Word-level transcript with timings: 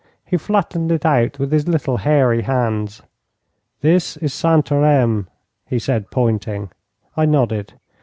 He 0.25 0.35
flattened 0.35 0.91
it 0.91 1.05
out 1.05 1.37
with 1.37 1.51
his 1.51 1.67
little, 1.67 1.97
hairy 1.97 2.41
hands. 2.41 3.03
'This 3.81 4.17
is 4.17 4.33
Santarem,' 4.33 5.27
he 5.67 5.77
said 5.77 6.09
pointing. 6.09 6.71
I 7.15 7.27
nodded. 7.27 7.73